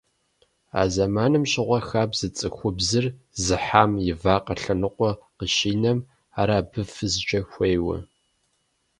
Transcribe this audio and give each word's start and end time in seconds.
А 0.79 0.81
зэманым 0.93 1.43
щыгъуэ 1.51 1.79
хабзэт 1.87 2.33
цӀыхубзыр 2.37 3.05
зыхьам 3.45 3.91
и 4.09 4.11
вакъэ 4.21 4.55
лъэныкъуэр 4.61 5.15
къыщинэм 5.37 5.99
ар 6.39 6.49
абы 6.57 6.81
фызкӀэ 6.93 7.39
хуейуэ. 7.49 7.97